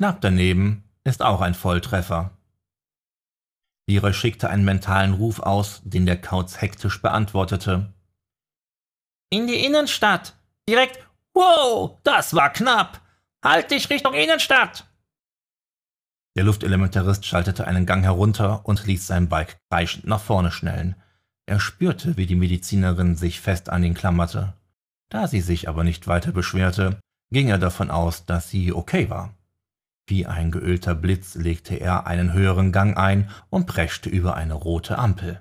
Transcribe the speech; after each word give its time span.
knapp 0.00 0.22
daneben 0.22 0.82
ist 1.04 1.20
auch 1.20 1.42
ein 1.42 1.52
Volltreffer. 1.52 2.30
Leroy 3.86 4.14
schickte 4.14 4.48
einen 4.48 4.64
mentalen 4.64 5.12
Ruf 5.12 5.40
aus, 5.40 5.82
den 5.84 6.06
der 6.06 6.18
Kauz 6.18 6.62
hektisch 6.62 7.02
beantwortete. 7.02 7.92
In 9.28 9.46
die 9.46 9.62
Innenstadt. 9.62 10.36
Direkt. 10.66 11.06
Wow, 11.34 11.98
das 12.02 12.32
war 12.32 12.50
knapp. 12.50 13.02
Halt 13.44 13.70
dich 13.72 13.90
Richtung 13.90 14.14
Innenstadt. 14.14 14.86
Der 16.34 16.44
Luftelementarist 16.44 17.26
schaltete 17.26 17.66
einen 17.66 17.84
Gang 17.84 18.02
herunter 18.02 18.64
und 18.64 18.86
ließ 18.86 19.06
sein 19.06 19.28
Bike 19.28 19.58
kreischend 19.68 20.06
nach 20.06 20.22
vorne 20.22 20.50
schnellen. 20.50 20.96
Er 21.44 21.60
spürte, 21.60 22.16
wie 22.16 22.24
die 22.24 22.36
Medizinerin 22.36 23.16
sich 23.16 23.38
fest 23.38 23.68
an 23.68 23.84
ihn 23.84 23.92
klammerte. 23.92 24.54
Da 25.10 25.26
sie 25.26 25.42
sich 25.42 25.68
aber 25.68 25.84
nicht 25.84 26.06
weiter 26.06 26.32
beschwerte, 26.32 26.98
ging 27.30 27.48
er 27.48 27.58
davon 27.58 27.90
aus, 27.90 28.24
dass 28.24 28.48
sie 28.48 28.72
okay 28.72 29.10
war. 29.10 29.34
Wie 30.10 30.26
ein 30.26 30.50
geölter 30.50 30.96
Blitz 30.96 31.36
legte 31.36 31.76
er 31.76 32.08
einen 32.08 32.32
höheren 32.32 32.72
Gang 32.72 32.96
ein 32.98 33.30
und 33.48 33.66
preschte 33.66 34.10
über 34.10 34.34
eine 34.34 34.54
rote 34.54 34.98
Ampel. 34.98 35.40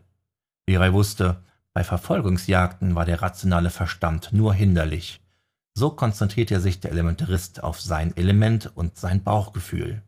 Leray 0.69 0.93
wusste, 0.93 1.43
bei 1.73 1.83
Verfolgungsjagden 1.83 2.93
war 2.93 3.03
der 3.03 3.23
rationale 3.23 3.71
Verstand 3.71 4.31
nur 4.31 4.53
hinderlich. 4.53 5.21
So 5.73 5.89
konzentrierte 5.89 6.59
sich 6.59 6.79
der 6.79 6.91
Elementarist 6.91 7.63
auf 7.63 7.81
sein 7.81 8.15
Element 8.15 8.71
und 8.77 8.95
sein 8.95 9.23
Bauchgefühl. 9.23 10.03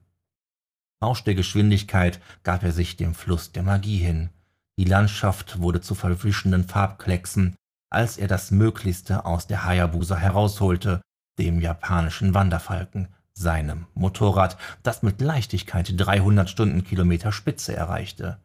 Rausch 1.04 1.24
der 1.24 1.34
Geschwindigkeit 1.34 2.22
gab 2.44 2.62
er 2.62 2.72
sich 2.72 2.98
dem 2.98 3.16
Fluss 3.16 3.52
der 3.52 3.64
Magie 3.64 3.98
hin. 3.98 4.30
Die 4.78 4.86
Landschaft 4.86 5.60
wurde 5.60 5.82
zu 5.82 5.96
verwischenden 5.96 6.66
Farbklecksen, 6.66 7.56
als 7.90 8.18
er 8.20 8.28
das 8.28 8.52
Möglichste 8.52 9.26
aus 9.26 9.48
der 9.48 9.66
Hayabusa 9.66 10.18
herausholte, 10.18 11.02
dem 11.40 11.60
japanischen 11.60 12.36
Wanderfalken, 12.36 13.08
seinem 13.34 13.88
Motorrad, 13.94 14.58
das 14.84 15.04
mit 15.04 15.22
Leichtigkeit 15.22 15.94
300 15.96 16.50
Stundenkilometer 16.50 17.32
Spitze 17.32 17.76
erreichte. 17.76 18.40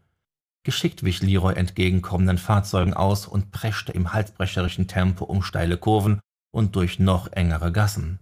Geschickt 0.64 1.05
wich 1.05 1.22
Leroy 1.22 1.55
entgegenkommenden 1.55 2.38
Fahrzeugen 2.38 2.94
aus 2.94 3.27
und 3.27 3.52
preschte 3.52 3.92
im 3.92 4.12
halsbrecherischen 4.12 4.88
Tempo 4.88 5.25
um 5.25 5.42
steile 5.42 5.77
Kurven 5.77 6.20
und 6.52 6.75
durch 6.75 6.98
noch 6.98 7.30
engere 7.33 7.70
Gassen. 7.70 8.19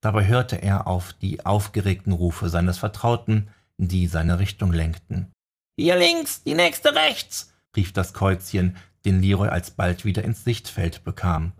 Dabei 0.00 0.26
hörte 0.26 0.56
er 0.56 0.86
auf 0.86 1.12
die 1.12 1.44
aufgeregten 1.44 2.12
Rufe 2.12 2.48
seines 2.48 2.78
Vertrauten, 2.78 3.48
die 3.76 4.06
seine 4.06 4.38
Richtung 4.38 4.72
lenkten. 4.72 5.30
Hier 5.76 5.96
links, 5.96 6.42
die 6.42 6.54
nächste 6.54 6.94
rechts, 6.94 7.52
rief 7.76 7.92
das 7.92 8.12
Käuzchen, 8.12 8.76
den 9.04 9.20
Leroy 9.20 9.48
alsbald 9.48 10.04
wieder 10.04 10.24
ins 10.24 10.44
Sichtfeld 10.44 11.04
bekam. 11.04 11.52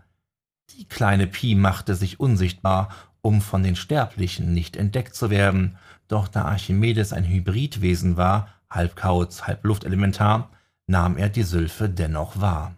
Die 0.71 0.85
kleine 0.85 1.27
Pi 1.27 1.55
machte 1.55 1.95
sich 1.95 2.19
unsichtbar 2.19 2.89
um 3.23 3.41
von 3.41 3.63
den 3.63 3.75
Sterblichen 3.75 4.53
nicht 4.53 4.75
entdeckt 4.75 5.15
zu 5.15 5.29
werden, 5.29 5.77
doch 6.07 6.27
da 6.27 6.43
Archimedes 6.43 7.13
ein 7.13 7.23
Hybridwesen 7.23 8.17
war, 8.17 8.49
halb 8.69 8.95
Kauz, 8.95 9.43
halb 9.43 9.63
Luftelementar, 9.63 10.49
nahm 10.87 11.17
er 11.17 11.29
die 11.29 11.43
Sylphe 11.43 11.89
dennoch 11.89 12.39
wahr. 12.41 12.75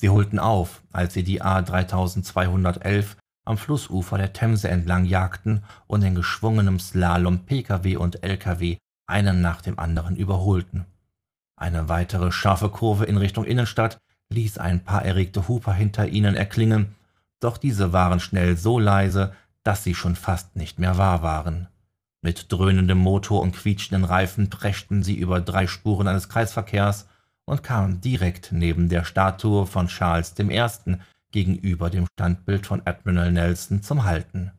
Sie 0.00 0.08
holten 0.08 0.38
auf, 0.38 0.82
als 0.90 1.14
sie 1.14 1.22
die 1.22 1.42
A 1.42 1.62
3211 1.62 3.16
am 3.44 3.58
Flussufer 3.58 4.16
der 4.16 4.32
Themse 4.32 4.68
entlang 4.68 5.04
jagten 5.04 5.62
und 5.86 6.02
in 6.02 6.14
geschwungenem 6.14 6.80
Slalom 6.80 7.40
Pkw 7.40 7.96
und 7.96 8.24
Lkw 8.24 8.78
einen 9.06 9.42
nach 9.42 9.60
dem 9.60 9.78
anderen 9.78 10.16
überholten. 10.16 10.86
Eine 11.56 11.90
weitere 11.90 12.32
scharfe 12.32 12.70
Kurve 12.70 13.04
in 13.04 13.18
Richtung 13.18 13.44
Innenstadt 13.44 13.98
ließ 14.30 14.56
ein 14.56 14.82
paar 14.82 15.04
erregte 15.04 15.46
Huper 15.46 15.74
hinter 15.74 16.08
ihnen 16.08 16.34
erklingen, 16.34 16.94
doch 17.40 17.58
diese 17.58 17.92
waren 17.92 18.20
schnell 18.20 18.56
so 18.56 18.78
leise, 18.78 19.34
dass 19.64 19.82
sie 19.82 19.94
schon 19.94 20.14
fast 20.14 20.56
nicht 20.56 20.78
mehr 20.78 20.98
wahr 20.98 21.22
waren. 21.22 21.68
Mit 22.22 22.50
dröhnendem 22.52 22.98
Motor 22.98 23.42
und 23.42 23.56
quietschenden 23.56 24.04
Reifen 24.04 24.48
preschten 24.48 25.02
sie 25.02 25.14
über 25.14 25.40
drei 25.40 25.66
Spuren 25.66 26.08
eines 26.08 26.28
Kreisverkehrs 26.28 27.06
und 27.44 27.62
kamen 27.62 28.00
direkt 28.00 28.52
neben 28.52 28.88
der 28.88 29.04
Statue 29.04 29.66
von 29.66 29.88
Charles 29.88 30.34
I. 30.38 30.96
gegenüber 31.32 31.90
dem 31.90 32.06
Standbild 32.14 32.66
von 32.66 32.82
Admiral 32.86 33.32
Nelson 33.32 33.82
zum 33.82 34.04
Halten. 34.04 34.52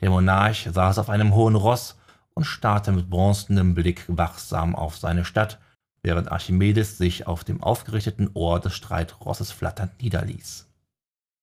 Der 0.00 0.10
Monarch 0.10 0.68
saß 0.72 0.98
auf 0.98 1.10
einem 1.10 1.34
hohen 1.34 1.56
Ross 1.56 1.98
und 2.34 2.44
starrte 2.44 2.92
mit 2.92 3.10
bronzenem 3.10 3.74
Blick 3.74 4.04
wachsam 4.06 4.76
auf 4.76 4.96
seine 4.96 5.24
Stadt, 5.24 5.58
während 6.02 6.30
Archimedes 6.30 6.96
sich 6.96 7.26
auf 7.26 7.44
dem 7.44 7.62
aufgerichteten 7.62 8.30
Ohr 8.34 8.60
des 8.60 8.74
Streitrosses 8.74 9.50
flatternd 9.50 10.00
niederließ. 10.00 10.67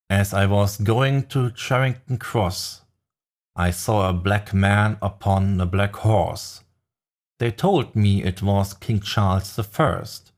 As 0.10 0.36
I 0.36 0.46
was 0.46 0.78
going 0.78 1.24
to 1.30 1.50
Charing 1.50 1.96
Cross, 2.20 2.84
I 3.56 3.72
saw 3.72 4.08
a 4.08 4.14
black 4.14 4.54
man 4.54 4.98
upon 5.02 5.60
a 5.60 5.66
black 5.66 5.96
horse. 5.96 6.64
They 7.40 7.50
told 7.50 7.96
me 7.96 8.24
it 8.24 8.44
was 8.44 8.76
King 8.76 9.02
Charles 9.02 9.56
First. 9.56 10.32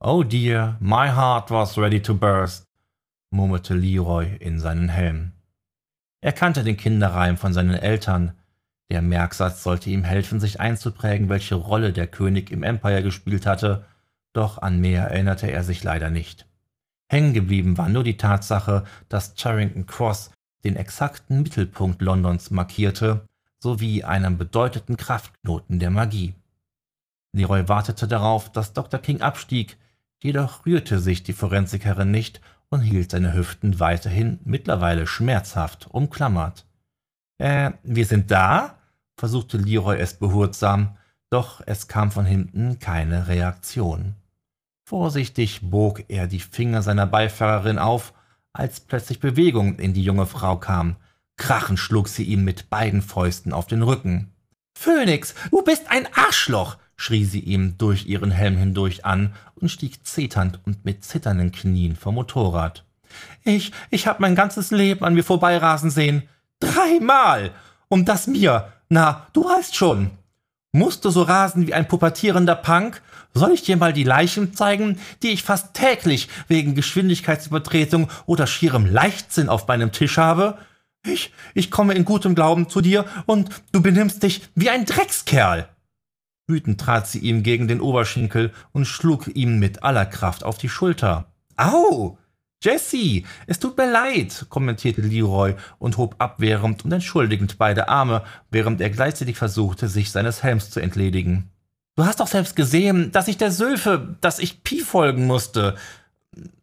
Oh 0.00 0.24
dear, 0.24 0.76
my 0.80 1.06
heart 1.06 1.52
was 1.52 1.78
ready 1.78 2.00
to 2.00 2.14
burst, 2.14 2.66
murmelte 3.32 3.74
Leroy 3.74 4.38
in 4.40 4.58
seinen 4.58 4.88
Helm. 4.88 5.34
Er 6.20 6.32
kannte 6.32 6.64
den 6.64 6.76
Kinderreim 6.76 7.36
von 7.36 7.52
seinen 7.52 7.76
Eltern. 7.76 8.32
Der 8.90 9.02
Merksatz 9.02 9.62
sollte 9.62 9.88
ihm 9.90 10.02
helfen, 10.02 10.40
sich 10.40 10.58
einzuprägen, 10.58 11.28
welche 11.28 11.54
Rolle 11.54 11.92
der 11.92 12.08
König 12.08 12.50
im 12.50 12.64
Empire 12.64 13.04
gespielt 13.04 13.46
hatte, 13.46 13.84
doch 14.32 14.58
an 14.58 14.80
mehr 14.80 15.04
erinnerte 15.04 15.48
er 15.48 15.62
sich 15.62 15.84
leider 15.84 16.10
nicht. 16.10 16.48
Hängen 17.12 17.34
geblieben 17.34 17.76
war 17.76 17.90
nur 17.90 18.04
die 18.04 18.16
Tatsache, 18.16 18.84
dass 19.10 19.34
Charing 19.36 19.84
Cross 19.84 20.30
den 20.64 20.76
exakten 20.76 21.42
Mittelpunkt 21.42 22.00
Londons 22.00 22.50
markierte, 22.50 23.26
sowie 23.58 24.02
einen 24.02 24.38
bedeutenden 24.38 24.96
Kraftknoten 24.96 25.78
der 25.78 25.90
Magie. 25.90 26.34
Leroy 27.34 27.68
wartete 27.68 28.08
darauf, 28.08 28.50
dass 28.50 28.72
Dr. 28.72 28.98
King 28.98 29.20
abstieg, 29.20 29.76
jedoch 30.22 30.64
rührte 30.64 31.00
sich 31.00 31.22
die 31.22 31.34
Forensikerin 31.34 32.10
nicht 32.10 32.40
und 32.70 32.80
hielt 32.80 33.10
seine 33.10 33.34
Hüften 33.34 33.78
weiterhin 33.78 34.40
mittlerweile 34.44 35.06
schmerzhaft 35.06 35.88
umklammert. 35.90 36.64
Äh, 37.36 37.72
wir 37.82 38.06
sind 38.06 38.30
da? 38.30 38.78
versuchte 39.18 39.58
Leroy 39.58 39.98
es 39.98 40.14
behutsam, 40.14 40.96
doch 41.28 41.60
es 41.66 41.88
kam 41.88 42.10
von 42.10 42.24
hinten 42.24 42.78
keine 42.78 43.28
Reaktion. 43.28 44.14
Vorsichtig 44.84 45.60
bog 45.62 46.04
er 46.08 46.26
die 46.26 46.40
Finger 46.40 46.82
seiner 46.82 47.06
Beifahrerin 47.06 47.78
auf, 47.78 48.12
als 48.52 48.80
plötzlich 48.80 49.20
Bewegung 49.20 49.78
in 49.78 49.94
die 49.94 50.02
junge 50.02 50.26
Frau 50.26 50.56
kam. 50.56 50.96
Krachend 51.36 51.78
schlug 51.78 52.08
sie 52.08 52.24
ihm 52.24 52.44
mit 52.44 52.68
beiden 52.68 53.02
Fäusten 53.02 53.52
auf 53.52 53.66
den 53.66 53.82
Rücken. 53.82 54.32
Phönix, 54.76 55.34
du 55.50 55.62
bist 55.62 55.90
ein 55.90 56.06
Arschloch! 56.14 56.76
schrie 56.96 57.24
sie 57.24 57.40
ihm 57.40 57.78
durch 57.78 58.06
ihren 58.06 58.30
Helm 58.30 58.56
hindurch 58.56 59.04
an 59.04 59.34
und 59.54 59.70
stieg 59.70 60.06
zeternd 60.06 60.60
und 60.64 60.84
mit 60.84 61.04
zitternden 61.04 61.50
Knien 61.50 61.96
vom 61.96 62.14
Motorrad. 62.14 62.84
Ich, 63.44 63.72
ich 63.90 64.06
hab 64.06 64.20
mein 64.20 64.34
ganzes 64.34 64.70
Leben 64.70 65.04
an 65.04 65.14
mir 65.14 65.24
vorbeirasen 65.24 65.90
sehen. 65.90 66.28
Dreimal! 66.60 67.52
Und 67.88 68.08
das 68.08 68.26
mir. 68.26 68.72
Na, 68.88 69.26
du 69.32 69.44
weißt 69.44 69.74
schon. 69.74 70.10
Musst 70.74 71.04
du 71.04 71.10
so 71.10 71.22
rasen 71.22 71.66
wie 71.66 71.74
ein 71.74 71.86
pubertierender 71.86 72.54
Punk? 72.54 73.02
Soll 73.34 73.52
ich 73.52 73.62
dir 73.62 73.76
mal 73.76 73.92
die 73.92 74.04
Leichen 74.04 74.54
zeigen, 74.54 74.98
die 75.22 75.28
ich 75.28 75.42
fast 75.42 75.74
täglich 75.74 76.28
wegen 76.48 76.74
Geschwindigkeitsübertretung 76.74 78.08
oder 78.24 78.46
schierem 78.46 78.86
Leichtsinn 78.86 79.50
auf 79.50 79.68
meinem 79.68 79.92
Tisch 79.92 80.16
habe? 80.16 80.56
Ich, 81.04 81.32
ich 81.52 81.70
komme 81.70 81.92
in 81.92 82.06
gutem 82.06 82.34
Glauben 82.34 82.70
zu 82.70 82.80
dir 82.80 83.04
und 83.26 83.50
du 83.72 83.82
benimmst 83.82 84.22
dich 84.22 84.48
wie 84.54 84.70
ein 84.70 84.86
Dreckskerl. 84.86 85.68
Wütend 86.46 86.80
trat 86.80 87.06
sie 87.06 87.18
ihm 87.18 87.42
gegen 87.42 87.68
den 87.68 87.82
Oberschenkel 87.82 88.52
und 88.72 88.86
schlug 88.86 89.28
ihm 89.34 89.58
mit 89.58 89.82
aller 89.82 90.06
Kraft 90.06 90.42
auf 90.42 90.56
die 90.56 90.70
Schulter. 90.70 91.32
Au! 91.56 92.18
Jesse, 92.62 93.24
es 93.46 93.58
tut 93.58 93.76
mir 93.76 93.90
leid, 93.90 94.46
kommentierte 94.48 95.00
Leroy 95.00 95.54
und 95.78 95.96
hob 95.96 96.14
abwehrend 96.18 96.84
und 96.84 96.92
entschuldigend 96.92 97.58
beide 97.58 97.88
Arme, 97.88 98.22
während 98.50 98.80
er 98.80 98.90
gleichzeitig 98.90 99.36
versuchte, 99.36 99.88
sich 99.88 100.12
seines 100.12 100.44
Helms 100.44 100.70
zu 100.70 100.78
entledigen. 100.78 101.50
Du 101.96 102.06
hast 102.06 102.20
doch 102.20 102.28
selbst 102.28 102.56
gesehen, 102.56 103.10
dass 103.12 103.28
ich 103.28 103.36
der 103.36 103.50
Sylphe, 103.50 104.16
dass 104.20 104.38
ich 104.38 104.62
Pi 104.62 104.80
folgen 104.80 105.26
musste. 105.26 105.76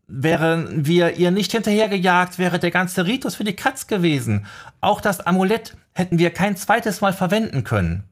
Wären 0.07 0.87
wir 0.87 1.17
ihr 1.17 1.31
nicht 1.31 1.51
hinterhergejagt, 1.51 2.39
wäre 2.39 2.57
der 2.57 2.71
ganze 2.71 3.05
Ritus 3.05 3.35
für 3.35 3.43
die 3.43 3.55
Katz 3.55 3.85
gewesen. 3.85 4.47
Auch 4.81 5.01
das 5.01 5.19
Amulett 5.19 5.75
hätten 5.93 6.17
wir 6.17 6.31
kein 6.31 6.57
zweites 6.57 7.01
Mal 7.01 7.13
verwenden 7.13 7.63
können. 7.63 8.05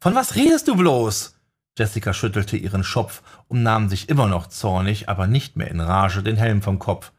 Von 0.00 0.14
was 0.14 0.36
redest 0.36 0.68
du 0.68 0.76
bloß? 0.76 1.37
Jessica 1.78 2.12
schüttelte 2.12 2.56
ihren 2.56 2.82
Schopf 2.82 3.22
und 3.46 3.62
nahm 3.62 3.88
sich 3.88 4.08
immer 4.08 4.26
noch 4.26 4.48
zornig, 4.48 5.08
aber 5.08 5.26
nicht 5.26 5.56
mehr 5.56 5.70
in 5.70 5.80
Rage 5.80 6.22
den 6.22 6.36
Helm 6.36 6.60
vom 6.60 6.78
Kopf. 6.78 7.12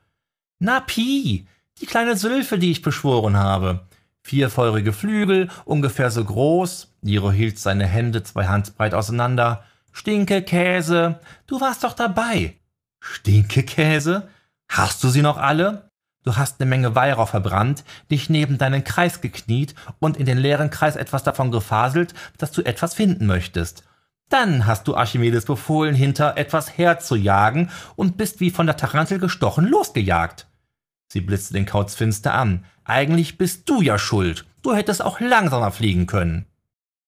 Na, 0.59 0.81
Pi, 0.81 1.47
die 1.79 1.85
kleine 1.85 2.17
Sylphe, 2.17 2.59
die 2.59 2.71
ich 2.71 2.81
beschworen 2.81 3.37
habe. 3.37 3.87
Vierfeurige 4.21 4.91
Flügel, 4.91 5.49
ungefähr 5.63 6.11
so 6.11 6.23
groß. 6.23 6.93
Niro 7.01 7.31
hielt 7.31 7.57
seine 7.57 7.87
Hände 7.87 8.23
zwei 8.23 8.47
Handbreit 8.47 8.93
auseinander. 8.93 9.63
Stinkekäse, 9.93 11.19
du 11.47 11.61
warst 11.61 11.85
doch 11.85 11.93
dabei. 11.93 12.55
Stinkekäse? 12.99 14.27
Hast 14.67 15.03
du 15.03 15.09
sie 15.09 15.21
noch 15.21 15.37
alle? 15.37 15.89
Du 16.23 16.35
hast 16.35 16.59
eine 16.59 16.69
Menge 16.69 16.95
Weihrauch 16.95 17.29
verbrannt, 17.29 17.85
dich 18.11 18.29
neben 18.29 18.57
deinen 18.57 18.83
Kreis 18.83 19.21
gekniet 19.21 19.73
und 19.99 20.17
in 20.17 20.25
den 20.25 20.37
leeren 20.37 20.69
Kreis 20.69 20.97
etwas 20.97 21.23
davon 21.23 21.49
gefaselt, 21.49 22.13
dass 22.37 22.51
du 22.51 22.61
etwas 22.61 22.93
finden 22.93 23.25
möchtest. 23.25 23.83
Dann 24.29 24.67
hast 24.67 24.87
du 24.87 24.95
Archimedes 24.95 25.45
befohlen, 25.45 25.95
hinter 25.95 26.37
etwas 26.37 26.77
herzujagen 26.77 27.71
und 27.95 28.15
bist 28.17 28.39
wie 28.39 28.51
von 28.51 28.67
der 28.67 28.77
Tarantel 28.77 29.19
gestochen 29.19 29.65
losgejagt. 29.65 30.47
Sie 31.11 31.21
blitzte 31.21 31.55
den 31.55 31.65
Kauz 31.65 31.95
finster 31.95 32.35
an. 32.35 32.65
Eigentlich 32.83 33.37
bist 33.39 33.67
du 33.67 33.81
ja 33.81 33.97
schuld. 33.97 34.45
Du 34.61 34.75
hättest 34.75 35.03
auch 35.03 35.19
langsamer 35.19 35.71
fliegen 35.71 36.05
können. 36.05 36.45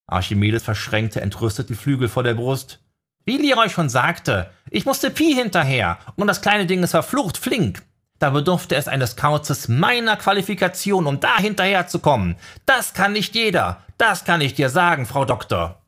Archimedes 0.08 0.64
verschränkte 0.64 1.22
entrüstet 1.22 1.70
die 1.70 1.76
Flügel 1.76 2.10
vor 2.10 2.24
der 2.24 2.34
Brust. 2.34 2.80
Wie 3.24 3.38
Leroy 3.38 3.70
schon 3.70 3.90
sagte, 3.90 4.50
ich 4.72 4.86
musste 4.86 5.12
Pi 5.12 5.34
hinterher 5.36 6.00
und 6.16 6.26
das 6.26 6.42
kleine 6.42 6.66
Ding 6.66 6.82
ist 6.82 6.92
verflucht 6.92 7.38
flink. 7.38 7.84
Da 8.18 8.32
bedurfte 8.32 8.76
es 8.76 8.88
eines 8.88 9.16
Kauzes 9.16 9.68
meiner 9.68 10.16
Qualifikation, 10.18 11.08
um 11.08 11.20
da 11.20 11.38
hinterherzukommen. 11.38 12.36
Das 12.66 12.94
kann 12.94 13.14
nicht 13.14 13.36
jeder. 13.36 13.84
Das 13.98 14.26
kann 14.26 14.42
ich 14.42 14.54
dir 14.54 14.70
sagen, 14.70 15.06
Frau 15.06 15.26
Doktor. 15.26 15.81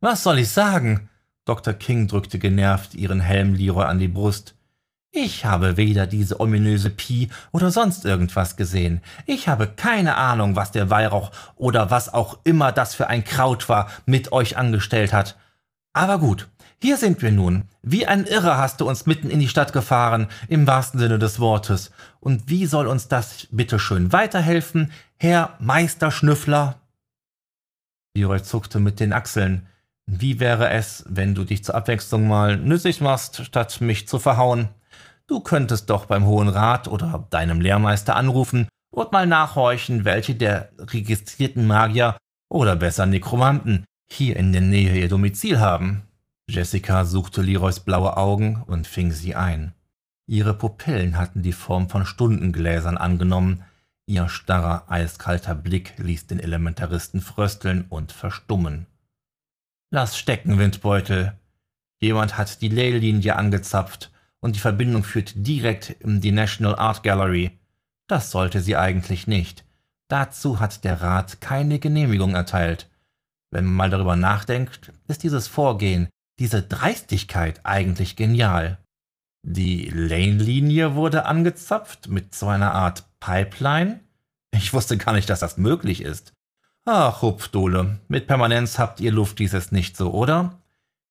Was 0.00 0.22
soll 0.22 0.38
ich 0.38 0.50
sagen? 0.50 1.08
Dr. 1.46 1.72
King 1.72 2.08
drückte 2.08 2.38
genervt 2.38 2.94
ihren 2.94 3.20
Helm 3.20 3.54
Leroy 3.54 3.84
an 3.84 3.98
die 3.98 4.08
Brust. 4.08 4.54
Ich 5.10 5.46
habe 5.46 5.78
weder 5.78 6.06
diese 6.06 6.40
ominöse 6.40 6.90
Pi 6.90 7.30
oder 7.50 7.70
sonst 7.70 8.04
irgendwas 8.04 8.56
gesehen. 8.56 9.00
Ich 9.24 9.48
habe 9.48 9.66
keine 9.66 10.16
Ahnung, 10.16 10.56
was 10.56 10.72
der 10.72 10.90
Weihrauch 10.90 11.30
oder 11.54 11.90
was 11.90 12.12
auch 12.12 12.38
immer 12.44 12.72
das 12.72 12.94
für 12.94 13.06
ein 13.06 13.24
Kraut 13.24 13.70
war, 13.70 13.88
mit 14.04 14.32
euch 14.32 14.58
angestellt 14.58 15.14
hat. 15.14 15.38
Aber 15.94 16.18
gut, 16.18 16.48
hier 16.82 16.98
sind 16.98 17.22
wir 17.22 17.32
nun. 17.32 17.64
Wie 17.80 18.06
ein 18.06 18.26
Irrer 18.26 18.58
hast 18.58 18.82
du 18.82 18.88
uns 18.88 19.06
mitten 19.06 19.30
in 19.30 19.40
die 19.40 19.48
Stadt 19.48 19.72
gefahren, 19.72 20.26
im 20.48 20.66
wahrsten 20.66 21.00
Sinne 21.00 21.18
des 21.18 21.40
Wortes. 21.40 21.90
Und 22.20 22.50
wie 22.50 22.66
soll 22.66 22.86
uns 22.86 23.08
das 23.08 23.48
bitteschön 23.50 24.12
weiterhelfen, 24.12 24.92
Herr 25.16 25.56
Meisterschnüffler? 25.58 26.78
Leroy 28.14 28.42
zuckte 28.42 28.78
mit 28.78 29.00
den 29.00 29.14
Achseln. 29.14 29.66
Wie 30.06 30.38
wäre 30.38 30.70
es, 30.70 31.04
wenn 31.08 31.34
du 31.34 31.44
dich 31.44 31.64
zur 31.64 31.74
Abwechslung 31.74 32.28
mal 32.28 32.56
nützlich 32.56 33.00
machst, 33.00 33.44
statt 33.44 33.80
mich 33.80 34.06
zu 34.06 34.18
verhauen? 34.18 34.68
Du 35.26 35.40
könntest 35.40 35.90
doch 35.90 36.06
beim 36.06 36.24
Hohen 36.26 36.48
Rat 36.48 36.86
oder 36.86 37.26
deinem 37.30 37.60
Lehrmeister 37.60 38.14
anrufen 38.14 38.68
und 38.94 39.10
mal 39.10 39.26
nachhorchen, 39.26 40.04
welche 40.04 40.36
der 40.36 40.70
registrierten 40.78 41.66
Magier 41.66 42.16
oder 42.48 42.76
besser 42.76 43.06
Nekromanten 43.06 43.84
hier 44.08 44.36
in 44.36 44.52
der 44.52 44.62
Nähe 44.62 44.96
ihr 44.96 45.08
Domizil 45.08 45.58
haben. 45.58 46.02
Jessica 46.48 47.04
suchte 47.04 47.42
Leroys 47.42 47.80
blaue 47.80 48.16
Augen 48.16 48.62
und 48.66 48.86
fing 48.86 49.10
sie 49.10 49.34
ein. 49.34 49.74
Ihre 50.28 50.54
Pupillen 50.54 51.18
hatten 51.18 51.42
die 51.42 51.52
Form 51.52 51.88
von 51.88 52.06
Stundengläsern 52.06 52.96
angenommen, 52.96 53.64
ihr 54.06 54.28
starrer, 54.28 54.84
eiskalter 54.88 55.56
Blick 55.56 55.94
ließ 55.98 56.28
den 56.28 56.38
Elementaristen 56.38 57.20
frösteln 57.20 57.86
und 57.88 58.12
verstummen. 58.12 58.86
Lass 59.96 60.18
stecken, 60.18 60.58
Windbeutel. 60.58 61.32
Jemand 62.02 62.36
hat 62.36 62.60
die 62.60 62.68
Leylinie 62.68 63.34
angezapft 63.34 64.12
und 64.40 64.54
die 64.54 64.60
Verbindung 64.60 65.04
führt 65.04 65.32
direkt 65.36 65.88
in 65.88 66.20
die 66.20 66.32
National 66.32 66.76
Art 66.76 67.02
Gallery. 67.02 67.58
Das 68.06 68.30
sollte 68.30 68.60
sie 68.60 68.76
eigentlich 68.76 69.26
nicht. 69.26 69.64
Dazu 70.08 70.60
hat 70.60 70.84
der 70.84 71.00
Rat 71.00 71.40
keine 71.40 71.78
Genehmigung 71.78 72.34
erteilt. 72.34 72.90
Wenn 73.50 73.64
man 73.64 73.74
mal 73.74 73.88
darüber 73.88 74.16
nachdenkt, 74.16 74.92
ist 75.08 75.22
dieses 75.22 75.48
Vorgehen 75.48 76.08
diese 76.38 76.62
Dreistigkeit 76.62 77.60
eigentlich 77.64 78.16
genial. 78.16 78.76
Die 79.46 79.88
Lane-Linie 79.88 80.94
wurde 80.94 81.24
angezapft 81.24 82.08
mit 82.08 82.34
so 82.34 82.48
einer 82.48 82.74
Art 82.74 83.06
Pipeline. 83.18 84.00
Ich 84.54 84.74
wusste 84.74 84.98
gar 84.98 85.14
nicht, 85.14 85.30
dass 85.30 85.40
das 85.40 85.56
möglich 85.56 86.02
ist. 86.02 86.35
Ach, 86.88 87.20
Hupfdohle, 87.20 87.98
mit 88.06 88.28
Permanenz 88.28 88.78
habt 88.78 89.00
ihr 89.00 89.10
Luft 89.10 89.40
dieses 89.40 89.72
nicht 89.72 89.96
so, 89.96 90.12
oder? 90.12 90.60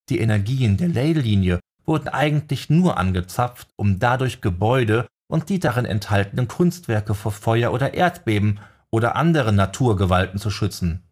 Die 0.08 0.20
Energien 0.20 0.78
der 0.78 0.88
Ley-Linie 0.88 1.60
wurden 1.86 2.08
eigentlich 2.08 2.70
nur 2.70 2.96
angezapft, 2.96 3.68
um 3.76 4.00
dadurch 4.00 4.40
Gebäude 4.40 5.06
und 5.28 5.50
die 5.50 5.60
darin 5.60 5.84
enthaltenen 5.84 6.48
Kunstwerke 6.48 7.14
vor 7.14 7.34
Feuer 7.34 7.74
oder 7.74 7.94
Erdbeben 7.94 8.62
oder 8.90 9.18
anderen 9.18 9.58
Naturgewalten 9.58 10.40
zu 10.40 10.50
schützen. 10.50 11.04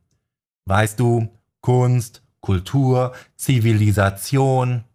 Weißt 0.64 0.98
du, 0.98 1.28
Kunst, 1.60 2.24
Kultur, 2.40 3.12
Zivilisation. 3.36 4.86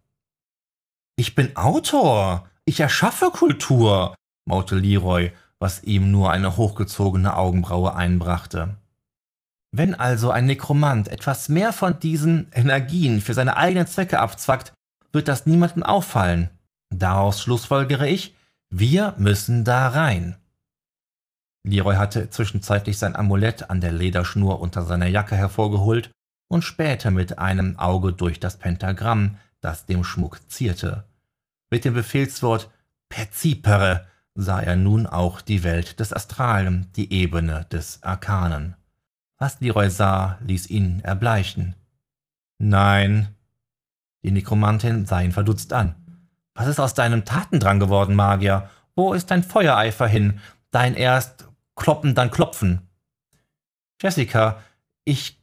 Ich 1.16 1.34
bin 1.34 1.56
Autor. 1.56 2.48
Ich 2.64 2.80
erschaffe 2.80 3.30
Kultur, 3.30 4.14
maute 4.46 4.76
Leroy, 4.76 5.30
was 5.58 5.82
ihm 5.82 6.10
nur 6.10 6.30
eine 6.30 6.56
hochgezogene 6.56 7.36
Augenbraue 7.36 7.94
einbrachte. 7.94 8.78
Wenn 9.70 9.94
also 9.94 10.30
ein 10.30 10.46
Nekromant 10.46 11.08
etwas 11.08 11.48
mehr 11.48 11.72
von 11.72 11.98
diesen 12.00 12.50
Energien 12.52 13.20
für 13.20 13.34
seine 13.34 13.56
eigenen 13.56 13.86
Zwecke 13.86 14.18
abzwackt, 14.20 14.72
wird 15.12 15.28
das 15.28 15.46
niemandem 15.46 15.82
auffallen. 15.82 16.50
Daraus 16.90 17.42
schlussfolgere 17.42 18.08
ich, 18.08 18.34
wir 18.70 19.14
müssen 19.18 19.64
da 19.64 19.88
rein. 19.88 20.36
Leroy 21.64 21.96
hatte 21.96 22.30
zwischenzeitlich 22.30 22.98
sein 22.98 23.16
Amulett 23.16 23.68
an 23.68 23.80
der 23.80 23.92
Lederschnur 23.92 24.60
unter 24.60 24.84
seiner 24.84 25.06
Jacke 25.06 25.36
hervorgeholt 25.36 26.10
und 26.48 26.62
spähte 26.62 27.10
mit 27.10 27.38
einem 27.38 27.78
Auge 27.78 28.12
durch 28.12 28.40
das 28.40 28.56
Pentagramm, 28.56 29.36
das 29.60 29.84
dem 29.84 30.04
Schmuck 30.04 30.40
zierte. 30.50 31.04
Mit 31.70 31.84
dem 31.84 31.94
Befehlswort 31.94 32.70
Perzipere 33.10 34.06
sah 34.34 34.60
er 34.60 34.76
nun 34.76 35.06
auch 35.06 35.40
die 35.40 35.62
Welt 35.64 36.00
des 36.00 36.12
Astralen, 36.12 36.90
die 36.96 37.12
Ebene 37.12 37.66
des 37.72 38.02
Arkanen. 38.02 38.76
Was 39.38 39.60
Leroy 39.60 39.88
sah, 39.88 40.38
ließ 40.44 40.68
ihn 40.68 41.00
erbleichen. 41.00 41.74
Nein. 42.58 43.28
Die 44.24 44.32
Nekromantin 44.32 45.06
sah 45.06 45.20
ihn 45.20 45.32
verdutzt 45.32 45.72
an. 45.72 45.94
Was 46.54 46.66
ist 46.66 46.80
aus 46.80 46.94
deinem 46.94 47.24
Tatendrang 47.24 47.78
geworden, 47.78 48.16
Magier? 48.16 48.68
Wo 48.96 49.12
ist 49.12 49.30
dein 49.30 49.44
Feuereifer 49.44 50.08
hin? 50.08 50.40
Dein 50.72 50.94
erst 50.94 51.48
kloppen, 51.76 52.16
dann 52.16 52.32
klopfen. 52.32 52.88
Jessica, 54.02 54.60
ich 55.04 55.38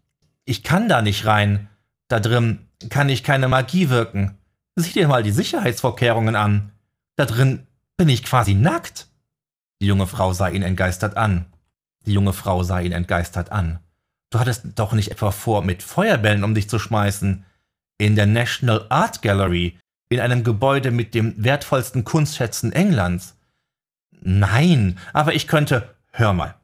ich 0.45 0.61
kann 0.61 0.87
da 0.87 1.01
nicht 1.01 1.25
rein. 1.25 1.69
Da 2.07 2.19
drin 2.19 2.67
kann 2.89 3.09
ich 3.09 3.23
keine 3.23 3.47
Magie 3.47 3.89
wirken. 3.89 4.37
Sieh 4.75 4.91
dir 4.91 5.07
mal 5.07 5.23
die 5.23 5.31
Sicherheitsvorkehrungen 5.31 6.35
an. 6.35 6.71
Da 7.15 7.25
drin 7.25 7.65
bin 7.97 8.09
ich 8.09 8.23
quasi 8.23 8.53
nackt. 8.53 9.07
Die 9.81 9.87
junge 9.87 10.05
Frau 10.05 10.33
sah 10.33 10.49
ihn 10.49 10.61
entgeistert 10.61 11.17
an. 11.17 11.45
Die 12.05 12.13
junge 12.13 12.33
Frau 12.33 12.61
sah 12.61 12.79
ihn 12.79 12.91
entgeistert 12.91 13.51
an. 13.51 13.79
Du 14.29 14.39
hattest 14.39 14.63
doch 14.75 14.93
nicht 14.93 15.11
etwa 15.11 15.31
vor, 15.31 15.63
mit 15.63 15.83
Feuerbällen 15.83 16.43
um 16.43 16.55
dich 16.55 16.69
zu 16.69 16.79
schmeißen. 16.79 17.45
In 17.97 18.15
der 18.15 18.25
National 18.25 18.85
Art 18.89 19.21
Gallery, 19.21 19.77
in 20.09 20.19
einem 20.19 20.43
Gebäude 20.43 20.91
mit 20.91 21.13
den 21.13 21.43
wertvollsten 21.43 22.03
Kunstschätzen 22.03 22.73
Englands. 22.73 23.37
Nein, 24.21 24.97
aber 25.13 25.33
ich 25.33 25.47
könnte. 25.47 25.95
Hör 26.11 26.33
mal. 26.33 26.55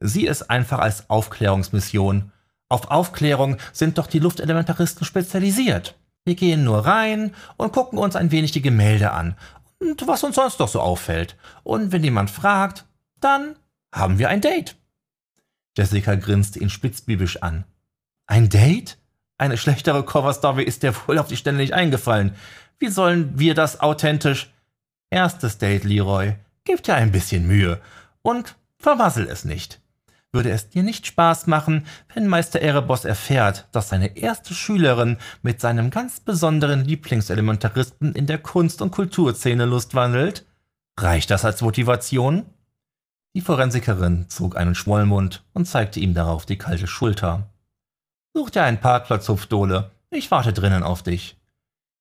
Sieh 0.00 0.26
es 0.26 0.48
einfach 0.48 0.78
als 0.78 1.10
Aufklärungsmission 1.10 2.32
auf 2.68 2.90
Aufklärung 2.90 3.56
sind 3.72 3.98
doch 3.98 4.06
die 4.06 4.18
Luftelementaristen 4.18 5.06
spezialisiert. 5.06 5.98
Wir 6.24 6.34
gehen 6.34 6.64
nur 6.64 6.84
rein 6.84 7.34
und 7.56 7.72
gucken 7.72 7.98
uns 7.98 8.14
ein 8.14 8.30
wenig 8.30 8.52
die 8.52 8.62
Gemälde 8.62 9.12
an 9.12 9.36
und 9.80 10.06
was 10.06 10.22
uns 10.22 10.36
sonst 10.36 10.58
noch 10.58 10.68
so 10.68 10.80
auffällt. 10.80 11.36
Und 11.62 11.92
wenn 11.92 12.04
jemand 12.04 12.30
fragt, 12.30 12.84
dann 13.20 13.56
haben 13.94 14.18
wir 14.18 14.28
ein 14.28 14.42
Date. 14.42 14.76
Jessica 15.78 16.14
grinste 16.16 16.58
ihn 16.58 16.68
spitzbübisch 16.68 17.42
an. 17.42 17.64
Ein 18.26 18.50
Date? 18.50 18.98
Eine 19.38 19.56
schlechtere 19.56 20.04
Coverstory 20.04 20.64
ist 20.64 20.82
dir 20.82 20.92
wohl 21.06 21.18
auf 21.18 21.28
die 21.28 21.36
Stelle 21.36 21.56
nicht 21.56 21.72
eingefallen. 21.72 22.34
Wie 22.78 22.88
sollen 22.88 23.38
wir 23.38 23.54
das 23.54 23.80
authentisch? 23.80 24.52
Erstes 25.10 25.56
Date, 25.56 25.84
Leroy. 25.84 26.34
Gib 26.64 26.82
dir 26.82 26.96
ein 26.96 27.12
bisschen 27.12 27.46
Mühe 27.46 27.80
und 28.22 28.56
verwassel 28.76 29.26
es 29.26 29.44
nicht 29.44 29.80
würde 30.32 30.50
es 30.50 30.68
dir 30.68 30.82
nicht 30.82 31.06
Spaß 31.06 31.46
machen, 31.46 31.86
wenn 32.14 32.26
Meister 32.26 32.60
Erebos 32.60 33.04
erfährt, 33.04 33.66
dass 33.72 33.88
seine 33.88 34.16
erste 34.16 34.54
Schülerin 34.54 35.16
mit 35.42 35.60
seinem 35.60 35.90
ganz 35.90 36.20
besonderen 36.20 36.84
Lieblingselementaristen 36.84 38.14
in 38.14 38.26
der 38.26 38.38
Kunst- 38.38 38.82
und 38.82 38.90
Kulturszene 38.90 39.64
lustwandelt? 39.64 40.44
Reicht 40.98 41.30
das 41.30 41.44
als 41.44 41.62
Motivation? 41.62 42.44
Die 43.34 43.40
Forensikerin 43.40 44.28
zog 44.28 44.56
einen 44.56 44.74
Schmollmund 44.74 45.44
und 45.52 45.66
zeigte 45.66 46.00
ihm 46.00 46.14
darauf 46.14 46.46
die 46.46 46.58
kalte 46.58 46.86
Schulter. 46.86 47.48
Such 48.34 48.50
dir 48.50 48.62
einen 48.64 48.80
Parkplatz, 48.80 49.28
Hufdole. 49.28 49.90
Ich 50.10 50.30
warte 50.30 50.52
drinnen 50.52 50.82
auf 50.82 51.02
dich. 51.02 51.36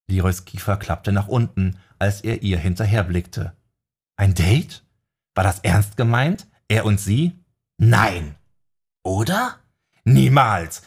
Leroys 0.09 0.45
Kiefer 0.45 0.77
klappte 0.77 1.11
nach 1.11 1.27
unten, 1.27 1.77
als 1.99 2.21
er 2.21 2.41
ihr 2.41 2.57
hinterherblickte. 2.57 3.53
Ein 4.15 4.33
Date? 4.33 4.83
War 5.35 5.43
das 5.43 5.59
ernst 5.59 5.97
gemeint? 5.97 6.47
Er 6.67 6.85
und 6.85 6.99
sie? 6.99 7.37
Nein. 7.77 8.35
Oder? 9.03 9.59
Niemals. 10.05 10.81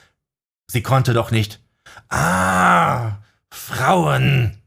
Sie 0.67 0.83
konnte 0.83 1.13
doch 1.13 1.31
nicht. 1.31 1.61
Ah, 2.09 3.19
Frauen. 3.51 4.60